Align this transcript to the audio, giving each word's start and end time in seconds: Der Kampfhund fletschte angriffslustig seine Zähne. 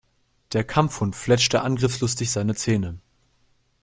Der 0.53 0.63
Kampfhund 0.63 1.15
fletschte 1.15 1.61
angriffslustig 1.61 2.31
seine 2.31 2.55
Zähne. 2.55 2.97